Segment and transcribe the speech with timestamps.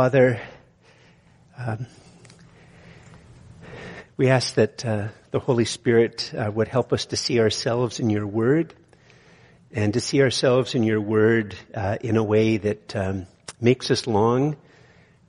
[0.00, 0.40] Father,
[1.58, 1.86] um,
[4.16, 8.08] we ask that uh, the Holy Spirit uh, would help us to see ourselves in
[8.08, 8.72] your word
[9.70, 13.26] and to see ourselves in your word uh, in a way that um,
[13.60, 14.56] makes us long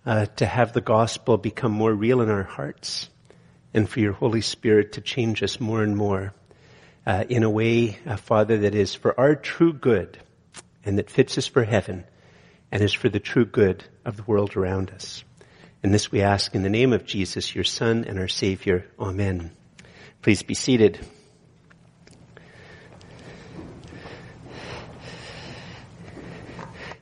[0.05, 3.09] uh, to have the gospel become more real in our hearts
[3.73, 6.33] and for your Holy Spirit to change us more and more
[7.05, 10.17] uh, in a way, uh, Father, that is for our true good
[10.85, 12.05] and that fits us for heaven
[12.71, 15.23] and is for the true good of the world around us.
[15.83, 18.85] And this we ask in the name of Jesus, your Son and our Savior.
[18.99, 19.51] Amen.
[20.21, 20.99] Please be seated.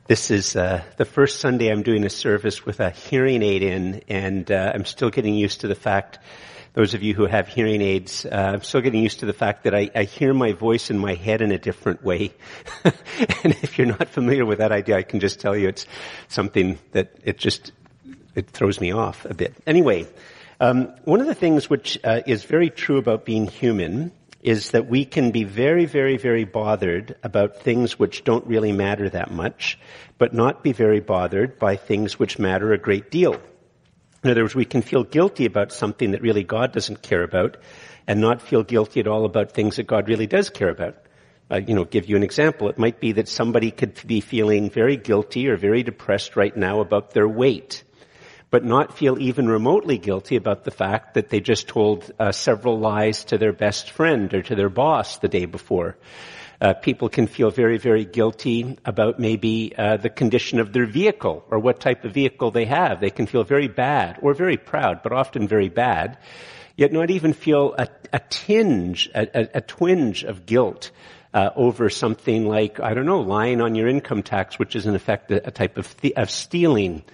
[0.06, 4.02] This is uh, the first Sunday I'm doing a service with a hearing aid in,
[4.08, 6.18] and uh, I'm still getting used to the fact
[6.72, 9.64] those of you who have hearing aids, uh, I'm still getting used to the fact
[9.64, 12.32] that I, I, hear my voice in my head in a different way.
[12.84, 15.86] and if you're not familiar with that idea, I can just tell you it's
[16.28, 17.72] something that it just,
[18.34, 19.54] it throws me off a bit.
[19.66, 20.06] Anyway,
[20.60, 24.86] um, one of the things which uh, is very true about being human is that
[24.86, 29.78] we can be very, very, very bothered about things which don't really matter that much,
[30.18, 33.40] but not be very bothered by things which matter a great deal.
[34.22, 37.56] In other words, we can feel guilty about something that really God doesn't care about
[38.06, 40.96] and not feel guilty at all about things that God really does care about.
[41.50, 42.68] Uh, you know, give you an example.
[42.68, 46.80] It might be that somebody could be feeling very guilty or very depressed right now
[46.80, 47.82] about their weight,
[48.50, 52.78] but not feel even remotely guilty about the fact that they just told uh, several
[52.78, 55.96] lies to their best friend or to their boss the day before.
[56.60, 61.42] Uh, people can feel very, very guilty about maybe uh, the condition of their vehicle
[61.50, 63.00] or what type of vehicle they have.
[63.00, 66.18] They can feel very bad or very proud, but often very bad,
[66.76, 70.90] yet not even feel a, a tinge, a, a, twinge of guilt
[71.32, 74.94] uh, over something like, I don't know, lying on your income tax, which is in
[74.94, 77.04] effect a, a type of, th- of stealing.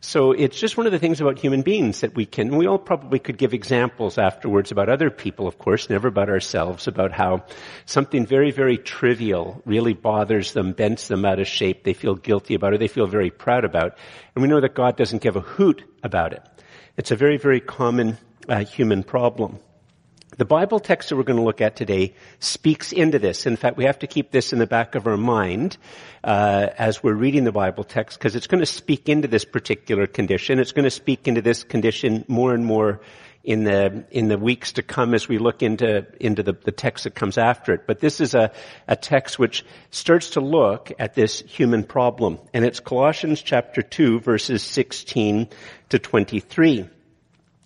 [0.00, 2.78] So it's just one of the things about human beings that we can, we all
[2.78, 7.44] probably could give examples afterwards about other people, of course, never about ourselves, about how
[7.84, 12.54] something very, very trivial really bothers them, bends them out of shape, they feel guilty
[12.54, 13.98] about it, they feel very proud about.
[14.36, 16.42] And we know that God doesn't give a hoot about it.
[16.96, 19.58] It's a very, very common uh, human problem.
[20.38, 23.44] The Bible text that we're going to look at today speaks into this.
[23.44, 25.76] In fact, we have to keep this in the back of our mind
[26.22, 30.06] uh, as we're reading the Bible text because it's going to speak into this particular
[30.06, 30.60] condition.
[30.60, 33.00] It's going to speak into this condition more and more
[33.42, 37.02] in the in the weeks to come as we look into into the, the text
[37.02, 37.84] that comes after it.
[37.88, 38.52] But this is a,
[38.86, 44.20] a text which starts to look at this human problem, and it's Colossians chapter two,
[44.20, 45.48] verses sixteen
[45.88, 46.88] to twenty three.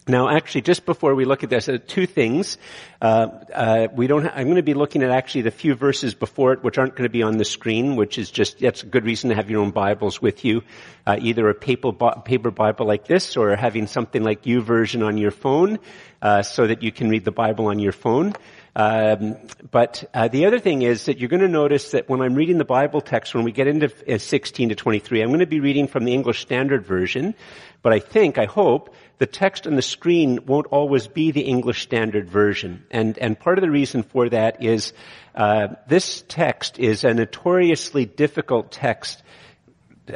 [0.09, 2.59] Now, actually, just before we look at this, uh, two things.
[3.01, 4.25] Uh, uh, we don't.
[4.25, 6.97] Ha- I'm going to be looking at actually the few verses before it, which aren't
[6.97, 9.49] going to be on the screen, which is just that's a good reason to have
[9.49, 10.65] your own Bibles with you,
[11.07, 15.19] uh, either a paper, paper Bible like this, or having something like U YouVersion on
[15.19, 15.79] your phone,
[16.21, 18.35] uh, so that you can read the Bible on your phone.
[18.75, 19.37] Um,
[19.71, 22.57] but uh, the other thing is that you're going to notice that when I'm reading
[22.57, 25.61] the Bible text, when we get into uh, 16 to 23, I'm going to be
[25.61, 27.35] reading from the English Standard Version.
[27.83, 31.83] But I think, I hope, the text on the screen won't always be the English
[31.83, 32.85] Standard Version.
[32.91, 34.95] And, and part of the reason for that is
[35.35, 39.23] uh, this text is a notoriously difficult text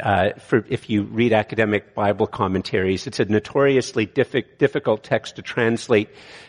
[0.00, 5.42] uh, for if you read academic Bible commentaries, it's a notoriously diffi- difficult text to
[5.42, 6.08] translate,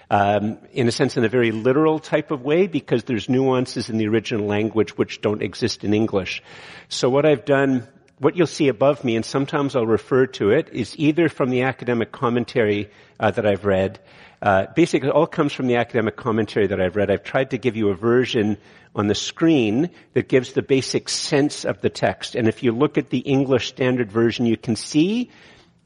[0.09, 3.97] um, in a sense, in a very literal type of way, because there's nuances in
[3.97, 6.41] the original language which don't exist in English.
[6.89, 7.87] So what I've done,
[8.19, 11.61] what you'll see above me, and sometimes I'll refer to it, is either from the
[11.63, 12.89] academic commentary
[13.19, 13.99] uh, that I've read.
[14.41, 17.09] Uh, basically, it all comes from the academic commentary that I've read.
[17.09, 18.57] I've tried to give you a version
[18.95, 22.35] on the screen that gives the basic sense of the text.
[22.35, 25.29] And if you look at the English Standard Version, you can see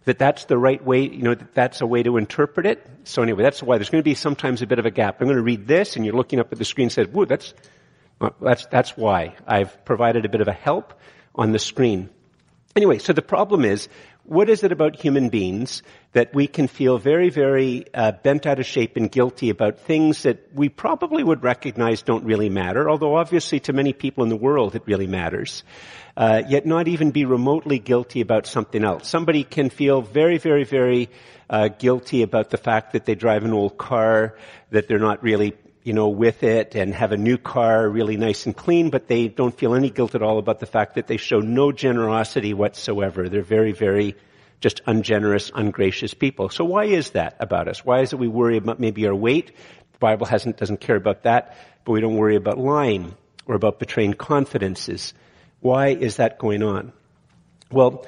[0.05, 2.85] that that's the right way, you know, that that's a way to interpret it.
[3.03, 5.21] So anyway, that's why there's going to be sometimes a bit of a gap.
[5.21, 7.25] I'm going to read this and you're looking up at the screen and says, whoa,
[7.25, 7.53] that's,
[8.19, 10.99] well, that's, that's why I've provided a bit of a help
[11.35, 12.09] on the screen.
[12.75, 13.89] Anyway, so the problem is,
[14.23, 15.81] what is it about human beings
[16.13, 20.23] that we can feel very, very uh, bent out of shape and guilty about things
[20.23, 24.35] that we probably would recognize don't really matter, although obviously to many people in the
[24.35, 25.63] world it really matters,
[26.15, 29.07] uh, yet not even be remotely guilty about something else.
[29.07, 31.09] Somebody can feel very, very, very
[31.49, 34.37] uh, guilty about the fact that they drive an old car,
[34.69, 38.45] that they're not really you know, with it and have a new car really nice
[38.45, 41.17] and clean, but they don't feel any guilt at all about the fact that they
[41.17, 43.27] show no generosity whatsoever.
[43.29, 44.15] They're very, very
[44.59, 46.49] just ungenerous, ungracious people.
[46.49, 47.83] So why is that about us?
[47.83, 49.47] Why is it we worry about maybe our weight?
[49.93, 53.15] The Bible hasn't, doesn't care about that, but we don't worry about lying
[53.47, 55.15] or about betraying confidences.
[55.61, 56.93] Why is that going on?
[57.71, 58.05] Well,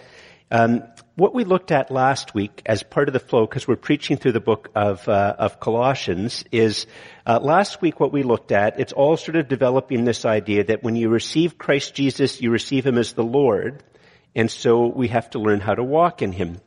[0.53, 0.83] Um,
[1.15, 4.33] what we looked at last week as part of the flow, because we're preaching through
[4.33, 6.85] the book of, uh, of Colossians, is
[7.25, 10.83] uh, last week what we looked at, it's all sort of developing this idea that
[10.83, 13.81] when you receive Christ Jesus, you receive Him as the Lord,
[14.35, 16.61] and so we have to learn how to walk in Him.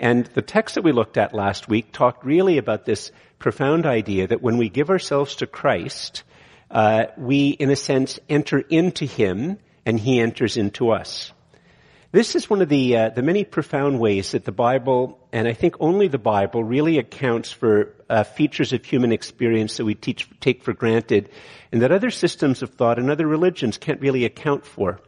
[0.00, 4.26] And the text that we looked at last week talked really about this profound idea
[4.26, 6.24] that when we give ourselves to Christ,
[6.72, 11.32] uh, we, in a sense, enter into Him, and He enters into us.
[12.12, 15.54] This is one of the uh, the many profound ways that the Bible, and I
[15.54, 20.28] think only the Bible, really accounts for uh, features of human experience that we teach,
[20.38, 21.30] take for granted,
[21.72, 25.00] and that other systems of thought and other religions can't really account for,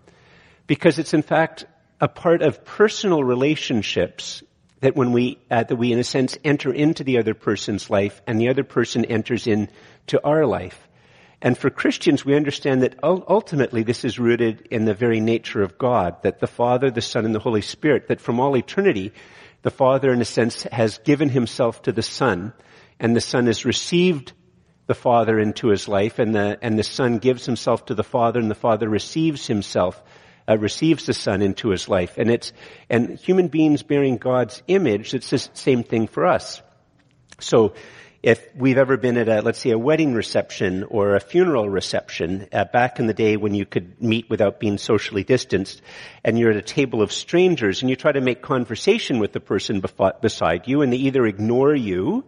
[0.66, 1.66] because it's in fact
[2.00, 4.42] a part of personal relationships
[4.80, 8.22] that when we uh, that we in a sense enter into the other person's life,
[8.26, 10.88] and the other person enters into our life.
[11.42, 15.76] And for Christians, we understand that ultimately this is rooted in the very nature of
[15.76, 19.12] God, that the Father, the Son, and the Holy Spirit, that from all eternity,
[19.62, 22.52] the Father, in a sense, has given himself to the Son,
[23.00, 24.32] and the Son has received
[24.86, 28.40] the Father into his life, and the, and the Son gives himself to the Father,
[28.40, 30.02] and the Father receives himself,
[30.48, 32.18] uh, receives the Son into his life.
[32.18, 32.52] And it's,
[32.90, 36.60] and human beings bearing God's image, it's the same thing for us.
[37.40, 37.74] So,
[38.24, 42.48] if we've ever been at a, let's say, a wedding reception or a funeral reception,
[42.54, 45.82] uh, back in the day when you could meet without being socially distanced,
[46.24, 49.40] and you're at a table of strangers and you try to make conversation with the
[49.40, 49.82] person
[50.22, 52.24] beside you, and they either ignore you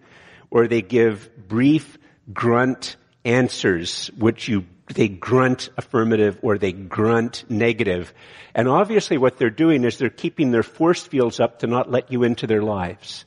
[0.50, 1.96] or they give brief,
[2.31, 8.12] grunt answers, which you they grunt affirmative or they grunt negative.
[8.54, 12.12] And obviously what they're doing is they're keeping their force fields up to not let
[12.12, 13.25] you into their lives.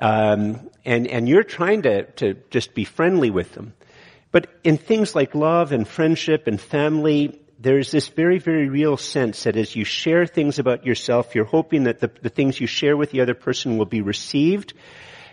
[0.00, 3.74] Um, and, and you're trying to, to just be friendly with them.
[4.30, 9.44] But in things like love and friendship and family, there's this very, very real sense
[9.44, 12.96] that as you share things about yourself, you're hoping that the, the things you share
[12.96, 14.74] with the other person will be received.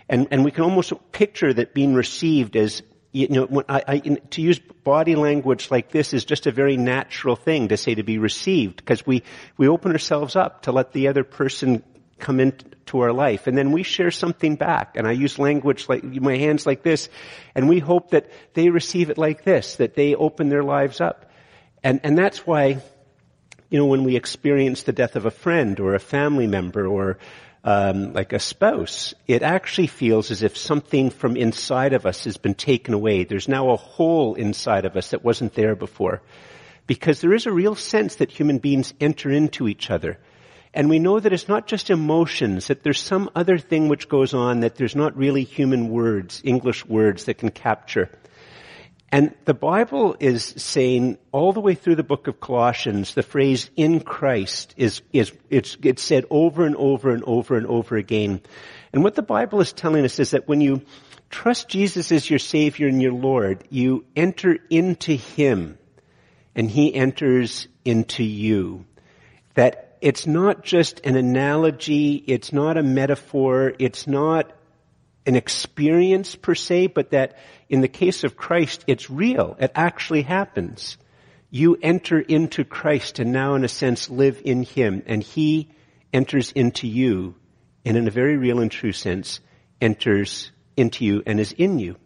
[0.08, 4.42] And, and we can almost picture that being received as, you know, I, I, to
[4.42, 8.18] use body language like this is just a very natural thing to say to be
[8.18, 9.22] received because we,
[9.56, 11.82] we open ourselves up to let the other person
[12.18, 13.46] come into our life.
[13.46, 14.96] And then we share something back.
[14.96, 17.08] And I use language like my hands like this.
[17.54, 21.30] And we hope that they receive it like this, that they open their lives up.
[21.82, 22.82] And, and that's why,
[23.70, 27.18] you know, when we experience the death of a friend or a family member or
[27.64, 32.36] um, like a spouse, it actually feels as if something from inside of us has
[32.36, 33.24] been taken away.
[33.24, 36.22] There's now a hole inside of us that wasn't there before.
[36.86, 40.18] Because there is a real sense that human beings enter into each other.
[40.76, 44.34] And we know that it's not just emotions, that there's some other thing which goes
[44.34, 48.10] on that there's not really human words, English words that can capture.
[49.10, 53.70] And the Bible is saying all the way through the book of Colossians, the phrase
[53.74, 58.42] in Christ is, is, it's, it's said over and over and over and over again.
[58.92, 60.82] And what the Bible is telling us is that when you
[61.30, 65.78] trust Jesus as your Savior and your Lord, you enter into Him
[66.54, 68.84] and He enters into you.
[69.54, 74.52] That it's not just an analogy, it's not a metaphor, it's not
[75.26, 77.36] an experience per se, but that
[77.68, 79.56] in the case of Christ, it's real.
[79.58, 80.98] It actually happens.
[81.50, 85.70] You enter into Christ and now in a sense live in Him and He
[86.12, 87.34] enters into you
[87.84, 89.40] and in a very real and true sense
[89.80, 91.96] enters into you and is in you.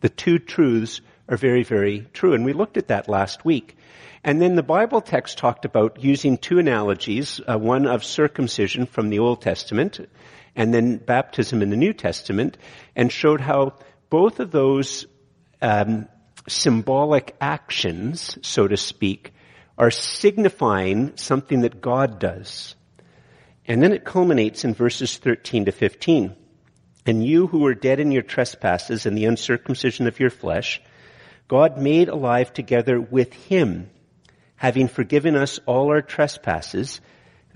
[0.00, 2.34] The two truths are very, very true.
[2.34, 3.76] And we looked at that last week.
[4.22, 9.08] And then the Bible text talked about using two analogies, uh, one of circumcision from
[9.08, 10.00] the Old Testament
[10.56, 12.58] and then baptism in the New Testament,
[12.96, 13.74] and showed how
[14.10, 15.06] both of those
[15.62, 16.08] um,
[16.48, 19.32] symbolic actions, so to speak,
[19.78, 22.74] are signifying something that God does.
[23.66, 26.34] And then it culminates in verses 13 to 15.
[27.06, 30.82] And you who were dead in your trespasses and the uncircumcision of your flesh,
[31.50, 33.90] God made alive together with him
[34.54, 37.00] having forgiven us all our trespasses,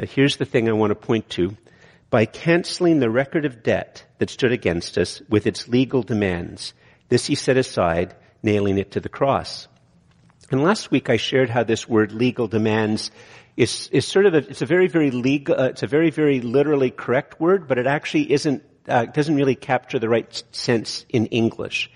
[0.02, 1.56] uh, here's the thing I want to point to,
[2.10, 6.74] by canceling the record of debt that stood against us with its legal demands.
[7.08, 9.68] This he set aside, nailing it to the cross.
[10.50, 13.12] And last week I shared how this word legal demands
[13.56, 16.40] is, is sort of a, it's a very, very legal, uh, it's a very, very
[16.40, 21.26] literally correct word, but it actually isn't, uh, doesn't really capture the right sense in
[21.26, 21.92] English.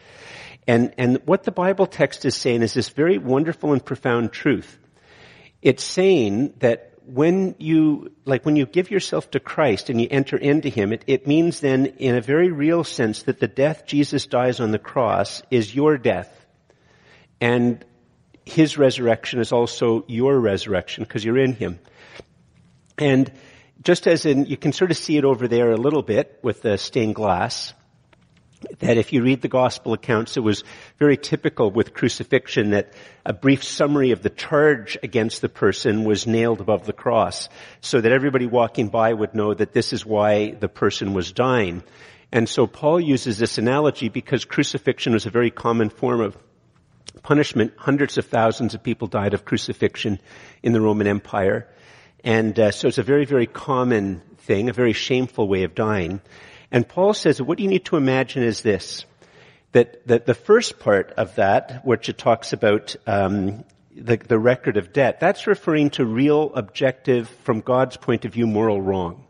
[0.68, 4.78] And, and what the Bible text is saying is this very wonderful and profound truth
[5.60, 10.36] it's saying that when you, like when you give yourself to Christ and you enter
[10.36, 14.26] into Him, it, it means then in a very real sense that the death Jesus
[14.26, 16.32] dies on the cross is your death.
[17.40, 17.84] And
[18.44, 21.80] His resurrection is also your resurrection because you're in Him.
[22.98, 23.32] And
[23.82, 26.62] just as in, you can sort of see it over there a little bit with
[26.62, 27.72] the stained glass,
[28.80, 30.64] that if you read the gospel accounts, it was
[30.98, 32.92] very typical with crucifixion that
[33.24, 37.48] a brief summary of the charge against the person was nailed above the cross
[37.80, 41.82] so that everybody walking by would know that this is why the person was dying.
[42.32, 46.36] And so Paul uses this analogy because crucifixion was a very common form of
[47.22, 47.74] punishment.
[47.76, 50.20] Hundreds of thousands of people died of crucifixion
[50.62, 51.68] in the Roman Empire.
[52.24, 56.20] And uh, so it's a very, very common thing, a very shameful way of dying.
[56.70, 59.04] And Paul says what you need to imagine is this,
[59.72, 64.76] that, that the first part of that, which it talks about um, the, the record
[64.76, 69.24] of debt, that's referring to real, objective, from God's point of view, moral wrong.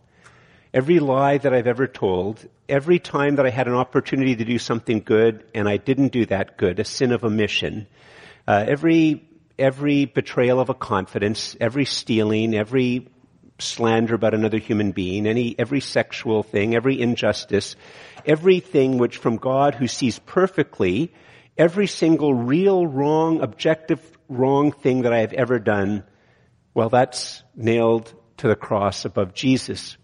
[0.74, 4.58] Every lie that I've ever told, every time that I had an opportunity to do
[4.58, 7.86] something good and I didn't do that good, a sin of omission,
[8.46, 9.24] uh, every
[9.58, 13.08] every betrayal of a confidence, every stealing, every
[13.58, 17.76] slander about another human being, any, every sexual thing, every injustice,
[18.24, 21.12] everything which from God who sees perfectly,
[21.56, 26.04] every single real wrong, objective wrong thing that I have ever done,
[26.74, 29.96] well, that's nailed to the cross above Jesus.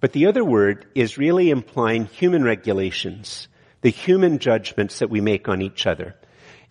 [0.00, 3.48] But the other word is really implying human regulations,
[3.82, 6.16] the human judgments that we make on each other.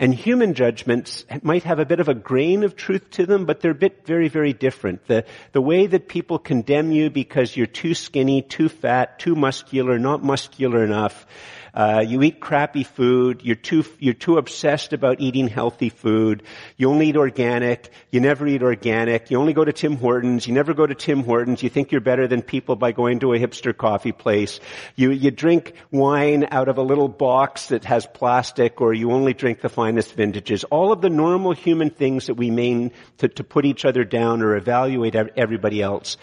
[0.01, 3.59] And human judgments might have a bit of a grain of truth to them, but
[3.59, 5.05] they're a bit very, very different.
[5.07, 9.99] The, the way that people condemn you because you're too skinny, too fat, too muscular,
[9.99, 11.25] not muscular enough,
[11.73, 13.41] uh, you eat crappy food.
[13.43, 16.43] You're too you're too obsessed about eating healthy food.
[16.77, 17.91] You only eat organic.
[18.11, 19.31] You never eat organic.
[19.31, 20.47] You only go to Tim Hortons.
[20.47, 21.63] You never go to Tim Hortons.
[21.63, 24.59] You think you're better than people by going to a hipster coffee place.
[24.95, 29.33] You you drink wine out of a little box that has plastic, or you only
[29.33, 30.63] drink the finest vintages.
[30.65, 34.41] All of the normal human things that we mean to, to put each other down
[34.41, 36.17] or evaluate everybody else.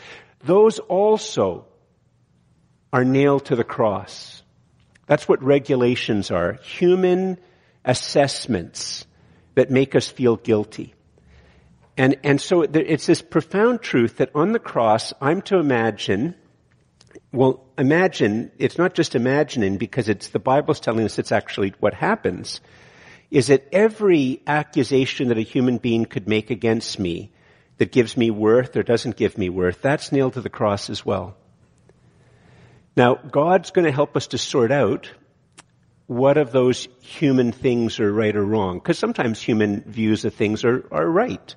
[0.45, 1.67] Those also
[2.93, 4.36] are nailed to the cross.
[5.07, 6.55] That's what regulations are.
[6.63, 7.39] Human
[7.85, 9.07] assessments
[9.55, 10.95] that make us feel guilty.
[11.97, 16.35] And, and so it's this profound truth that on the cross, I'm to imagine,
[17.33, 21.95] well, imagine, it's not just imagining because it's, the Bible's telling us it's actually what
[21.95, 22.61] happens,
[23.31, 27.33] is that every accusation that a human being could make against me
[27.79, 31.05] that gives me worth or doesn't give me worth, that's nailed to the cross as
[31.07, 31.37] well.
[32.97, 35.11] Now, God's going to help us to sort out
[36.07, 38.79] what of those human things are right or wrong.
[38.79, 41.55] Because sometimes human views of things are, are right.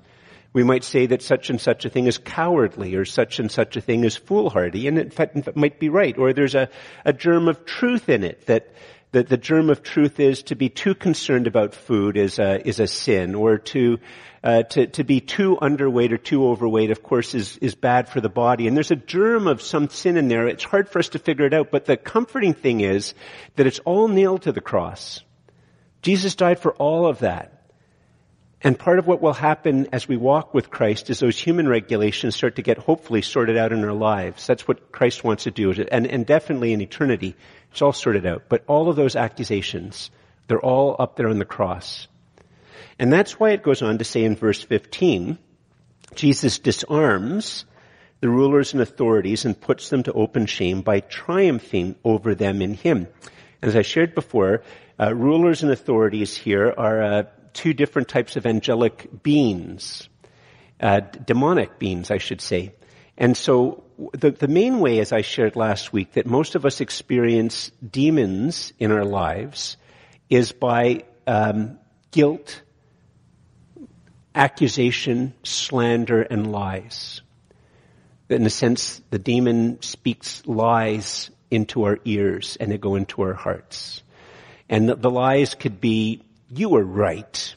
[0.52, 3.76] We might say that such and such a thing is cowardly or such and such
[3.76, 6.18] a thing is foolhardy, and in fact, it might be right.
[6.18, 6.68] Or there's a,
[7.04, 8.68] a germ of truth in it that
[9.12, 12.78] that the germ of truth is to be too concerned about food is a, is
[12.78, 13.98] a sin, or to,
[14.42, 18.20] uh, to, to be too underweight or too overweight, of course, is, is bad for
[18.20, 18.66] the body.
[18.66, 20.48] And there's a germ of some sin in there.
[20.48, 23.14] It's hard for us to figure it out, but the comforting thing is
[23.56, 25.22] that it's all nailed to the cross.
[26.02, 27.56] Jesus died for all of that.
[28.62, 32.36] And part of what will happen as we walk with Christ is those human regulations
[32.36, 34.46] start to get hopefully sorted out in our lives.
[34.46, 35.72] That's what Christ wants to do.
[35.90, 37.36] And, and definitely in eternity,
[37.70, 38.44] it's all sorted out.
[38.50, 40.10] But all of those accusations,
[40.46, 42.06] they're all up there on the cross.
[43.00, 45.38] And that's why it goes on to say in verse 15,
[46.14, 47.64] Jesus disarms
[48.20, 52.74] the rulers and authorities and puts them to open shame by triumphing over them in
[52.74, 53.08] Him.
[53.62, 54.64] As I shared before,
[55.00, 57.22] uh, rulers and authorities here are uh,
[57.54, 60.06] two different types of angelic beings,
[60.78, 62.74] uh, demonic beings, I should say.
[63.16, 66.82] And so the, the main way, as I shared last week, that most of us
[66.82, 69.78] experience demons in our lives
[70.28, 71.78] is by um,
[72.10, 72.60] guilt,
[74.34, 77.22] accusation, slander, and lies.
[78.28, 83.34] In a sense, the demon speaks lies into our ears and they go into our
[83.34, 84.02] hearts.
[84.68, 87.54] And the, the lies could be, you were right.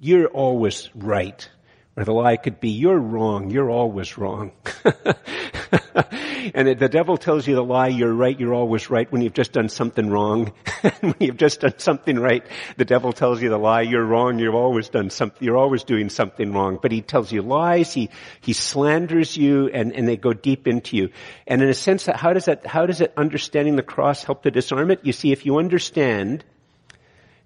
[0.00, 1.48] You're always right.
[1.96, 3.50] Or the lie could be, you're wrong.
[3.50, 4.52] You're always wrong.
[6.54, 9.52] and the devil tells you the lie, you're right, you're always right when you've just
[9.52, 10.52] done something wrong.
[11.00, 12.44] when you've just done something right,
[12.76, 16.08] the devil tells you the lie, you're wrong, you've always done something, you're always doing
[16.08, 16.78] something wrong.
[16.80, 18.10] But he tells you lies, he,
[18.40, 21.10] he slanders you, and, and they go deep into you.
[21.46, 24.50] And in a sense, how does that, how does it understanding the cross help to
[24.50, 25.00] disarm it?
[25.04, 26.44] You see, if you understand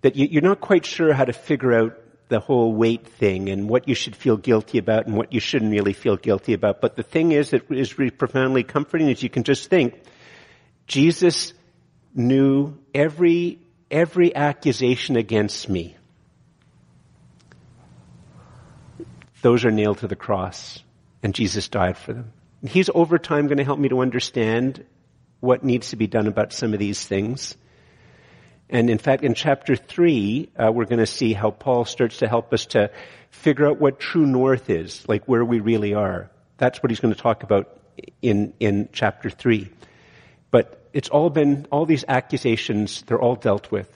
[0.03, 1.99] that you, you're not quite sure how to figure out
[2.31, 5.71] the whole weight thing and what you should feel guilty about and what you shouldn't
[5.71, 6.81] really feel guilty about.
[6.81, 10.01] But the thing is that is really profoundly comforting is you can just think,
[10.87, 11.53] Jesus
[12.15, 13.59] knew every,
[13.91, 15.97] every accusation against me.
[19.43, 20.83] Those are nailed to the cross
[21.23, 22.33] and Jesus died for them.
[22.67, 24.85] He's over time going to help me to understand
[25.41, 27.57] what needs to be done about some of these things.
[28.71, 32.29] And in fact, in chapter three, uh, we're going to see how Paul starts to
[32.29, 32.91] help us to
[33.31, 36.31] figure out what true north is, like where we really are.
[36.57, 37.77] That's what he's going to talk about
[38.23, 39.71] in, in chapter three.
[40.53, 43.89] But it's all been, all these accusations, they're all dealt with.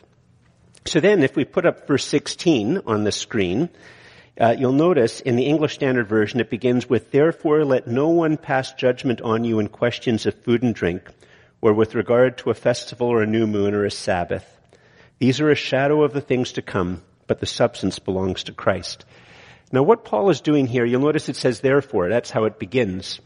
[0.87, 3.71] So then, if we put up verse 16 on the screen,
[4.38, 8.37] uh, you'll notice in the English Standard Version it begins with, Therefore let no one
[8.37, 11.09] pass judgment on you in questions of food and drink,
[11.62, 14.53] or with regard to a festival or a new moon or a Sabbath.
[15.25, 19.07] These are a shadow of the things to come, but the substance belongs to Christ.
[19.73, 23.23] Now what Paul is doing here, you'll notice it says therefore, that's how it begins.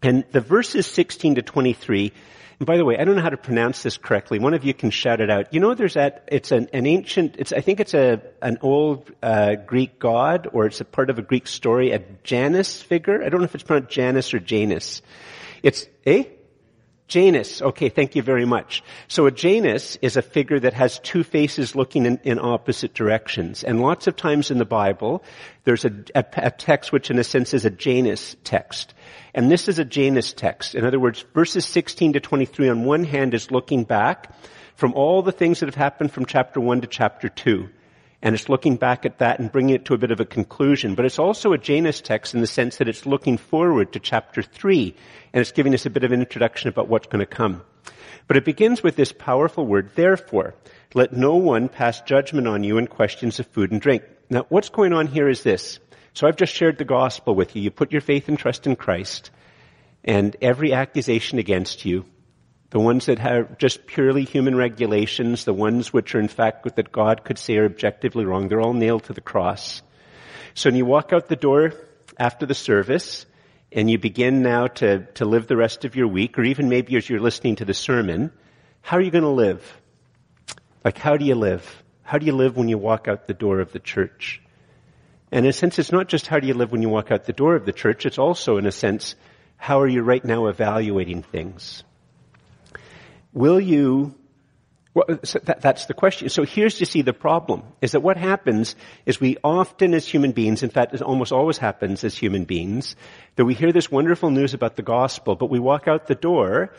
[0.00, 2.12] And the verses 16 to 23
[2.60, 4.38] and by the way, I don't know how to pronounce this correctly.
[4.38, 5.52] One of you can shout it out.
[5.52, 6.28] You know, there's that.
[6.30, 7.34] It's an, an ancient.
[7.38, 11.18] It's I think it's a an old uh, Greek god, or it's a part of
[11.18, 11.90] a Greek story.
[11.90, 13.22] A Janus figure.
[13.22, 15.02] I don't know if it's pronounced Janus or Janus.
[15.62, 16.24] It's eh.
[17.08, 17.62] Janus.
[17.62, 18.82] Okay, thank you very much.
[19.06, 23.62] So a Janus is a figure that has two faces looking in, in opposite directions.
[23.62, 25.22] And lots of times in the Bible,
[25.64, 28.92] there's a, a, a, text which in a sense is a Janus text.
[29.34, 30.74] And this is a Janus text.
[30.74, 34.34] In other words, verses 16 to 23 on one hand is looking back
[34.74, 37.68] from all the things that have happened from chapter 1 to chapter 2.
[38.26, 40.96] And it's looking back at that and bringing it to a bit of a conclusion.
[40.96, 44.42] But it's also a Janus text in the sense that it's looking forward to chapter
[44.42, 44.96] 3.
[45.32, 47.62] And it's giving us a bit of an introduction about what's going to come.
[48.26, 50.56] But it begins with this powerful word, therefore.
[50.92, 54.02] Let no one pass judgment on you in questions of food and drink.
[54.28, 55.78] Now, what's going on here is this.
[56.12, 57.62] So I've just shared the gospel with you.
[57.62, 59.30] You put your faith and trust in Christ
[60.02, 62.04] and every accusation against you,
[62.70, 66.92] the ones that have just purely human regulations, the ones which are in fact that
[66.92, 69.82] God could say are objectively wrong, they're all nailed to the cross.
[70.54, 71.74] So when you walk out the door
[72.18, 73.26] after the service
[73.70, 76.96] and you begin now to, to live the rest of your week, or even maybe
[76.96, 78.32] as you're listening to the sermon,
[78.80, 79.62] how are you going to live?
[80.84, 81.82] Like how do you live?
[82.02, 84.40] How do you live when you walk out the door of the church?
[85.30, 87.24] And in a sense, it's not just how do you live when you walk out
[87.24, 89.16] the door of the church, it's also, in a sense,
[89.56, 91.82] how are you right now evaluating things?
[93.36, 94.14] Will you,
[94.94, 96.30] well, so that, that's the question.
[96.30, 100.32] So here's to see the problem, is that what happens is we often as human
[100.32, 102.96] beings, in fact it almost always happens as human beings,
[103.34, 106.72] that we hear this wonderful news about the gospel, but we walk out the door,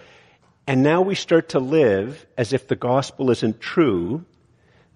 [0.65, 4.25] and now we start to live as if the gospel isn't true,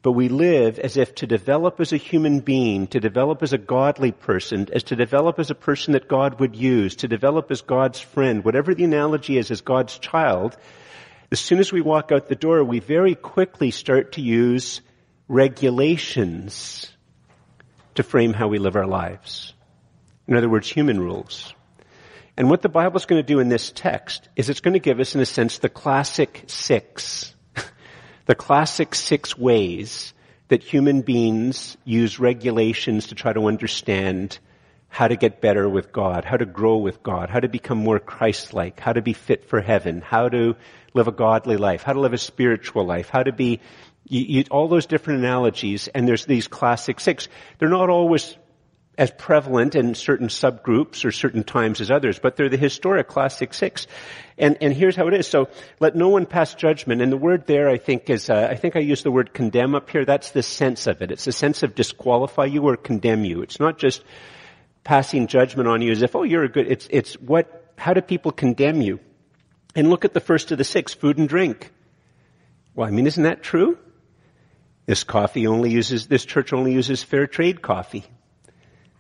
[0.02, 3.60] but we live as if to develop as a human being, to develop as a
[3.60, 7.62] godly person, as to develop as a person that God would use, to develop as
[7.62, 10.58] God's friend, whatever the analogy is, as God's child,
[11.32, 14.82] as soon as we walk out the door, we very quickly start to use
[15.30, 16.92] regulations
[17.96, 19.54] to frame how we live our lives.
[20.28, 21.54] In other words, human rules.
[22.36, 24.80] And what the Bible is going to do in this text is it's going to
[24.80, 27.34] give us, in a sense, the classic six
[28.26, 30.14] the classic six ways
[30.50, 34.38] that human beings use regulations to try to understand
[34.94, 37.98] how to get better with God, how to grow with God, how to become more
[37.98, 40.56] Christ-like, how to be fit for heaven, how to
[40.94, 43.62] live a godly life, how to live a spiritual life, how to be,
[44.06, 47.30] you, you, all those different analogies, and there's these classic six.
[47.58, 48.36] They're not always
[48.98, 53.54] as prevalent in certain subgroups or certain times as others, but they're the historic classic
[53.54, 53.88] six.
[54.38, 55.26] And, and here's how it is.
[55.26, 55.48] So
[55.80, 57.02] let no one pass judgment.
[57.02, 59.74] And the word there, I think, is, uh, I think I use the word condemn
[59.74, 60.04] up here.
[60.04, 61.12] That's the sense of it.
[61.12, 63.42] It's the sense of disqualify you or condemn you.
[63.42, 64.04] It's not just
[64.84, 68.02] passing judgment on you as if, oh, you're a good, it's, it's what, how do
[68.02, 69.00] people condemn you?
[69.76, 71.72] And look at the first of the six, food and drink.
[72.76, 73.78] Well, I mean, isn't that true?
[74.86, 78.04] This coffee only uses, this church only uses fair trade coffee.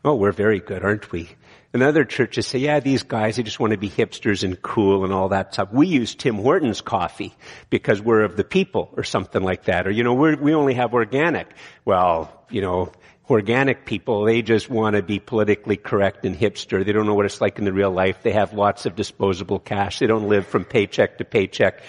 [0.04, 1.30] Oh, we're very good, aren't we?
[1.74, 5.04] And other churches say, yeah, these guys, they just want to be hipsters and cool
[5.04, 5.72] and all that stuff.
[5.72, 7.34] We use Tim Hortons coffee
[7.70, 9.88] because we're of the people or something like that.
[9.88, 11.48] Or, you know, we only have organic.
[11.86, 12.92] Well, you know,
[13.32, 16.86] organic people, they just want to be politically correct and hipster.
[16.86, 18.22] They don't know what it's like in the real life.
[18.24, 20.00] They have lots of disposable cash.
[20.00, 21.82] They don't live from paycheck to paycheck.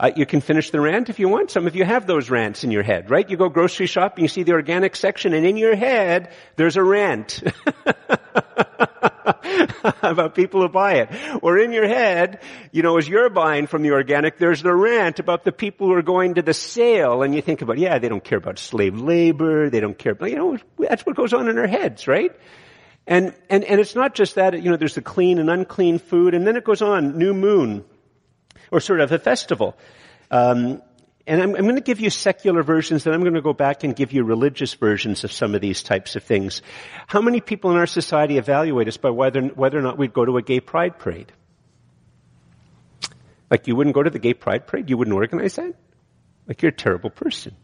[0.00, 1.50] Uh, you can finish the rant if you want.
[1.50, 3.28] Some of you have those rants in your head, right?
[3.28, 6.82] You go grocery shopping, you see the organic section, and in your head, there's a
[6.82, 7.40] rant.
[10.02, 11.10] about people who buy it.
[11.42, 12.40] Or in your head,
[12.70, 15.94] you know, as you're buying from the organic, there's the rant about the people who
[15.94, 18.98] are going to the sale, and you think about, yeah, they don't care about slave
[18.98, 22.32] labor, they don't care about, you know, that's what goes on in our heads, right?
[23.06, 26.34] And, and, and it's not just that, you know, there's the clean and unclean food,
[26.34, 27.84] and then it goes on, new moon,
[28.70, 29.76] or sort of a festival.
[30.30, 30.82] Um,
[31.26, 33.84] and I'm, I'm, going to give you secular versions, and I'm going to go back
[33.84, 36.62] and give you religious versions of some of these types of things.
[37.06, 40.24] How many people in our society evaluate us by whether, whether or not we'd go
[40.24, 41.32] to a gay pride parade?
[43.50, 44.90] Like you wouldn't go to the gay pride parade?
[44.90, 45.74] You wouldn't organize that?
[46.48, 47.54] Like you're a terrible person.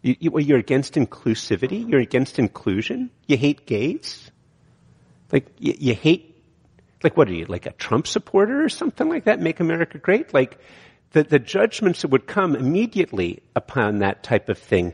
[0.00, 1.88] You, you, you're against inclusivity?
[1.88, 3.10] You're against inclusion?
[3.26, 4.30] You hate gays?
[5.32, 6.34] Like you, you hate
[7.04, 9.38] like what are you, like a Trump supporter or something like that?
[9.38, 10.32] Make America great?
[10.32, 10.58] Like,
[11.14, 14.92] the, the judgments that would come immediately upon that type of thing.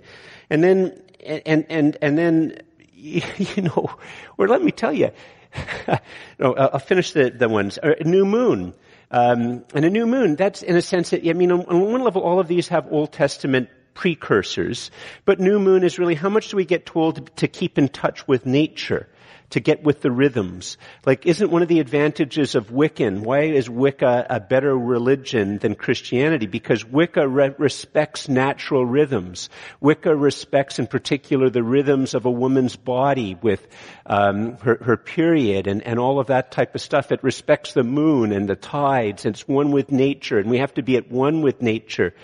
[0.51, 2.59] And then, and, and, and then,
[2.95, 3.91] you know,
[4.39, 5.11] or let me tell you,
[6.39, 7.79] no, I'll finish the, the ones.
[7.83, 8.75] A new moon.
[9.11, 12.23] Um, and a new moon, that's in a sense that, I mean, on one level,
[12.23, 14.93] all of these have Old Testament precursors,
[15.25, 18.29] but new moon is really how much do we get told to keep in touch
[18.29, 19.09] with nature?
[19.51, 20.79] To get with the rhythms.
[21.05, 25.75] Like, isn't one of the advantages of Wiccan, why is Wicca a better religion than
[25.75, 26.47] Christianity?
[26.47, 29.51] Because Wicca re- respects natural rhythms.
[29.81, 33.67] Wicca respects in particular the rhythms of a woman's body with
[34.07, 37.13] um, her, her period and, and all of that type of stuff.
[37.13, 39.25] It respects the moon and the tides.
[39.25, 42.15] And it's one with nature, and we have to be at one with nature.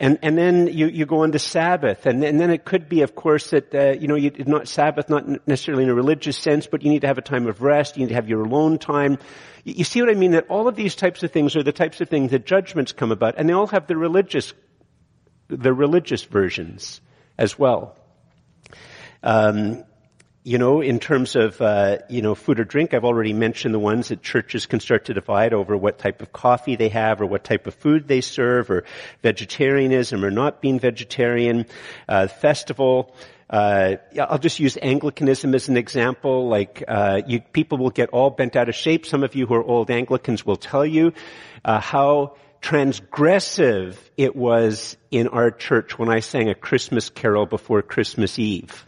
[0.00, 3.16] And, and then you, you go into Sabbath, and, and then it could be, of
[3.16, 6.82] course, that, uh, you know, you, not Sabbath, not necessarily in a religious sense, but
[6.82, 9.18] you need to have a time of rest, you need to have your alone time.
[9.64, 10.30] You, you see what I mean?
[10.30, 13.10] That all of these types of things are the types of things that judgments come
[13.10, 14.54] about, and they all have the religious,
[15.48, 17.00] the religious versions
[17.36, 17.96] as well.
[19.24, 19.82] Um,
[20.48, 23.78] you know, in terms of, uh, you know, food or drink, I've already mentioned the
[23.78, 27.26] ones that churches can start to divide over what type of coffee they have or
[27.26, 28.84] what type of food they serve or
[29.22, 31.66] vegetarianism or not being vegetarian.
[32.08, 33.14] Uh, festival,
[33.50, 36.48] uh, I'll just use Anglicanism as an example.
[36.48, 39.04] Like uh, you, people will get all bent out of shape.
[39.04, 41.12] Some of you who are old Anglicans will tell you
[41.62, 47.82] uh, how transgressive it was in our church when I sang a Christmas carol before
[47.82, 48.87] Christmas Eve.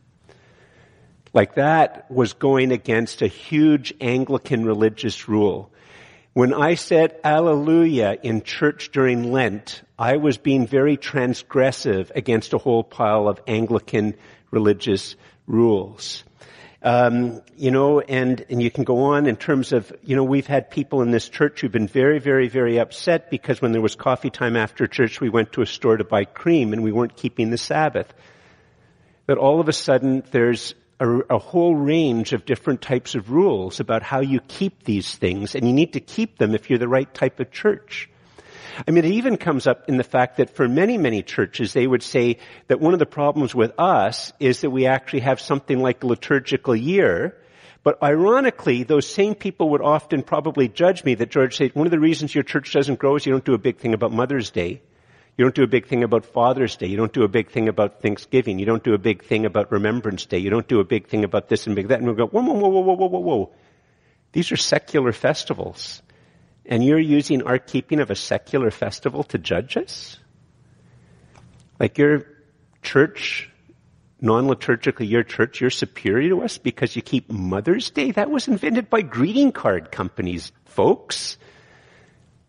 [1.33, 5.71] Like that was going against a huge Anglican religious rule.
[6.33, 12.59] When I said Alleluia in church during Lent, I was being very transgressive against a
[12.59, 14.15] whole pile of Anglican
[14.51, 15.17] religious
[15.47, 16.25] rules.
[16.83, 20.47] Um, you know, and, and you can go on in terms of, you know, we've
[20.47, 23.95] had people in this church who've been very, very, very upset because when there was
[23.97, 27.17] coffee time after church, we went to a store to buy cream and we weren't
[27.17, 28.13] keeping the Sabbath.
[29.27, 33.81] That all of a sudden there's a, a, whole range of different types of rules
[33.81, 36.89] about how you keep these things, and you need to keep them if you're the
[36.89, 38.09] right type of church.
[38.87, 41.87] I mean, it even comes up in the fact that for many, many churches, they
[41.87, 45.81] would say that one of the problems with us is that we actually have something
[45.81, 47.37] like a liturgical year,
[47.83, 51.91] but ironically, those same people would often probably judge me that George said, one of
[51.91, 54.51] the reasons your church doesn't grow is you don't do a big thing about Mother's
[54.51, 54.83] Day.
[55.37, 56.87] You don't do a big thing about Father's Day.
[56.87, 58.59] You don't do a big thing about Thanksgiving.
[58.59, 60.39] You don't do a big thing about Remembrance Day.
[60.39, 62.01] You don't do a big thing about this and big that.
[62.01, 63.53] And we go, whoa, whoa, whoa, whoa, whoa, whoa, whoa.
[64.33, 66.03] These are secular festivals.
[66.67, 70.19] And you're using our keeping of a secular festival to judge us?
[71.79, 72.27] Like your
[72.83, 73.49] church,
[74.21, 78.11] non-liturgical, your church, you're superior to us because you keep Mother's Day?
[78.11, 81.39] That was invented by greeting card companies, folks.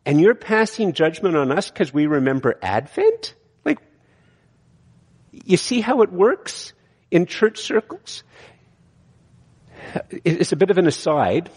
[0.05, 3.35] And you're passing judgment on us because we remember Advent?
[3.63, 3.79] Like,
[5.31, 6.73] you see how it works
[7.11, 8.23] in church circles?
[10.09, 11.49] It's a bit of an aside.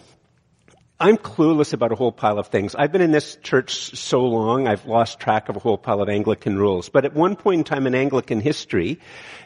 [1.01, 2.75] I'm clueless about a whole pile of things.
[2.75, 6.09] I've been in this church so long, I've lost track of a whole pile of
[6.09, 6.89] Anglican rules.
[6.89, 9.01] But at one point in time in Anglican history,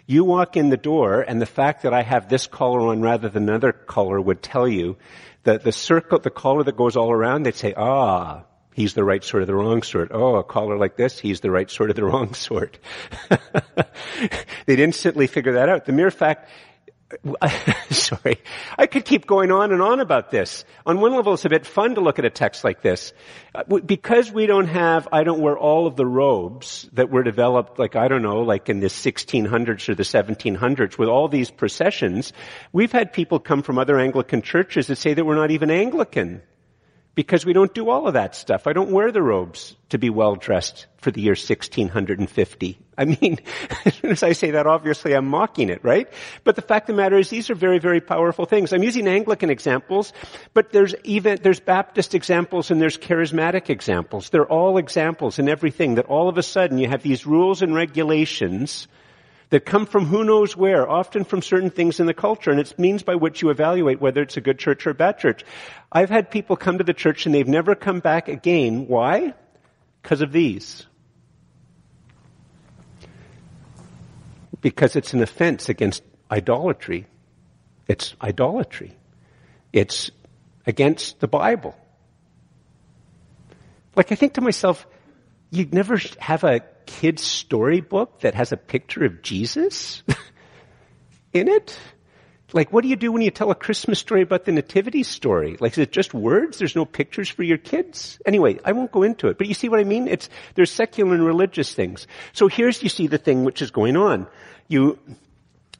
[0.07, 3.29] you walk in the door and the fact that I have this collar on rather
[3.29, 4.99] than another collar would tell you
[5.45, 8.45] that the circle, the collar that goes all around, they'd say, ah,
[8.79, 10.11] he's the right sort of the wrong sort.
[10.13, 12.79] Oh, a collar like this, he's the right sort of the wrong sort.
[14.67, 15.85] They'd instantly figure that out.
[15.85, 16.49] The mere fact,
[17.91, 18.39] sorry,
[18.79, 20.65] I could keep going on and on about this.
[20.87, 23.13] On one level, it's a bit fun to look at a text like this.
[23.53, 27.81] Uh, because we don't have, I don't wear all of the robes that were developed,
[27.81, 32.33] like, I don't know, like in the 1600s or the 1700s with all these processions,
[32.73, 36.43] we've had people come from other Anglican churches that say that we're not even Anglican
[37.19, 38.69] because we don't do all of that stuff.
[38.69, 42.79] I don't wear the robes to be well dressed for the year 1650.
[42.97, 43.39] I mean,
[44.05, 46.09] as I say that, obviously I'm mocking it, right?
[46.45, 48.73] But the fact of the matter is these are very, very powerful things.
[48.73, 50.13] I'm using Anglican examples,
[50.55, 54.31] but there's even, there's Baptist examples and there's charismatic examples.
[54.31, 57.75] They're all examples in everything that all of a sudden you have these rules and
[57.75, 58.87] regulations
[59.51, 62.79] that come from who knows where, often from certain things in the culture, and it's
[62.79, 65.45] means by which you evaluate whether it's a good church or a bad church.
[65.91, 68.87] I've had people come to the church and they've never come back again.
[68.89, 69.35] Why?
[70.03, 70.87] Because of these.
[74.61, 77.07] because it's an offense against idolatry.
[77.87, 78.97] It's idolatry.
[79.73, 80.11] It's
[80.67, 81.77] against the Bible.
[83.97, 84.87] Like I think to myself,
[85.51, 90.03] you'd never have a kid's storybook that has a picture of Jesus
[91.33, 91.79] in it?
[92.55, 95.59] Like, what do you do when you tell a Christmas story about the nativity story?
[95.61, 96.59] Like, is it just words?
[96.59, 98.19] There's no pictures for your kids?
[98.25, 100.09] Anyway, I won't go into it, but you see what I mean?
[100.09, 102.07] It's, there's secular and religious things.
[102.33, 104.27] So here's, you see the thing which is going on.
[104.67, 104.99] You,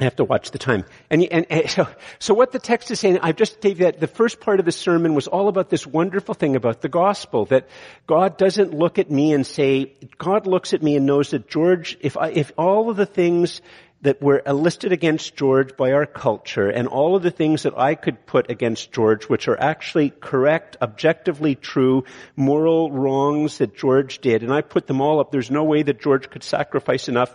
[0.01, 0.85] I have to watch the time.
[1.11, 1.89] And, and, and, so,
[2.21, 4.73] so what the text is saying, I've just gave that, the first part of the
[4.73, 7.69] sermon was all about this wonderful thing about the gospel, that
[8.07, 11.99] God doesn't look at me and say, God looks at me and knows that George,
[12.01, 13.61] if I, if all of the things
[14.03, 17.97] that were listed against George by our culture and all of the things that I
[17.97, 22.05] could put against George, which are actually correct, objectively true,
[22.37, 25.33] moral wrongs that George did, and I put them all up.
[25.33, 27.35] There's no way that George could sacrifice enough,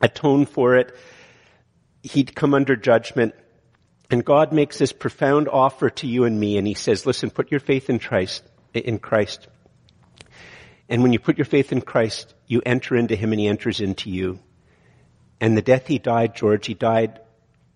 [0.00, 0.96] atone for it.
[2.02, 3.34] He'd come under judgment.
[4.10, 7.50] And God makes this profound offer to you and me, and He says, listen, put
[7.50, 8.42] your faith in Christ,
[8.74, 9.46] in Christ.
[10.88, 13.80] And when you put your faith in Christ, you enter into Him and He enters
[13.80, 14.40] into you.
[15.40, 17.20] And the death he died, George, he died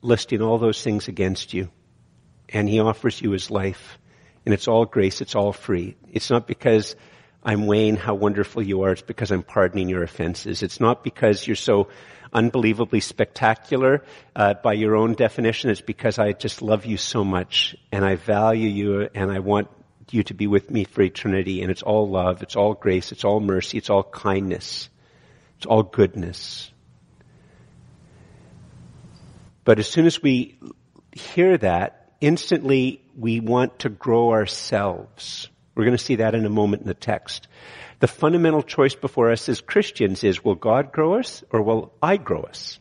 [0.03, 1.71] listing all those things against you.
[2.51, 3.99] And he offers you his life.
[4.45, 5.97] And it's all grace, it's all free.
[6.13, 6.95] It's not because
[7.45, 10.63] I'm weighing how wonderful you are, it's because I'm pardoning your offenses.
[10.63, 11.89] It's not because you're so
[12.33, 14.03] unbelievably spectacular
[14.35, 15.71] uh, by your own definition.
[15.71, 19.69] It's because I just love you so much and I value you and I want
[20.11, 21.63] you to be with me for eternity.
[21.63, 24.89] And it's all love, it's all grace, it's all mercy, it's all kindness,
[25.59, 26.71] it's all goodness.
[29.65, 30.59] But as soon as we
[31.13, 35.49] hear that, instantly we want to grow ourselves.
[35.75, 37.49] We're going to see that in a moment in the text.
[38.01, 42.17] The fundamental choice before us as Christians is, will God grow us or will I
[42.17, 42.79] grow us?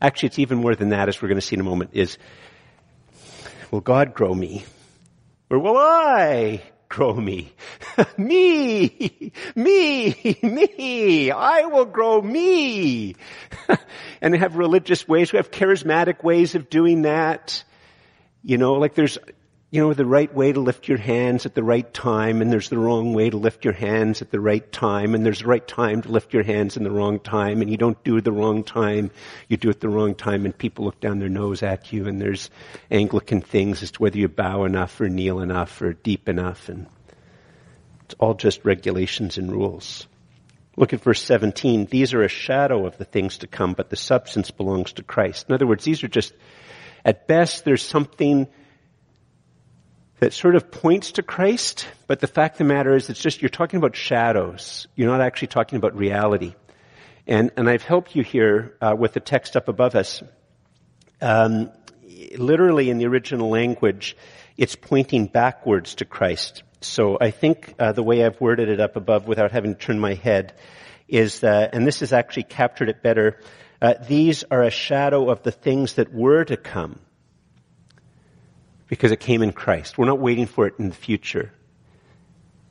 [0.00, 2.18] Actually, it's even more than that, as we're going to see in a moment, is,
[3.70, 4.64] will God grow me?
[5.50, 7.52] Or will I grow me.
[8.16, 9.32] me!
[9.54, 10.38] Me!
[10.42, 11.30] Me!
[11.30, 13.16] I will grow me!
[14.20, 17.62] and have religious ways, we have charismatic ways of doing that.
[18.42, 19.18] You know, like there's,
[19.70, 22.70] you know, the right way to lift your hands at the right time, and there's
[22.70, 25.66] the wrong way to lift your hands at the right time, and there's the right
[25.68, 28.32] time to lift your hands in the wrong time, and you don't do it the
[28.32, 29.10] wrong time,
[29.46, 32.18] you do it the wrong time, and people look down their nose at you, and
[32.18, 32.48] there's
[32.90, 36.86] Anglican things as to whether you bow enough or kneel enough or deep enough, and
[38.04, 40.06] it's all just regulations and rules.
[40.78, 41.86] Look at verse 17.
[41.86, 45.46] These are a shadow of the things to come, but the substance belongs to Christ.
[45.50, 46.32] In other words, these are just,
[47.04, 48.48] at best, there's something
[50.20, 53.40] that sort of points to Christ, but the fact of the matter is it's just,
[53.40, 54.88] you're talking about shadows.
[54.96, 56.54] You're not actually talking about reality.
[57.26, 60.22] And, and I've helped you here uh, with the text up above us.
[61.20, 61.70] Um,
[62.36, 64.16] literally in the original language,
[64.56, 66.62] it's pointing backwards to Christ.
[66.80, 70.00] So I think uh, the way I've worded it up above without having to turn
[70.00, 70.54] my head
[71.06, 73.40] is that, and this has actually captured it better,
[73.80, 76.98] uh, these are a shadow of the things that were to come
[78.88, 79.96] because it came in Christ.
[79.96, 81.52] We're not waiting for it in the future.